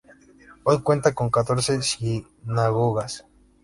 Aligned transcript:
Hoy 0.63 0.81
cuenta 0.81 1.13
con 1.13 1.29
catorce 1.29 1.79
sinagogas. 1.83 3.23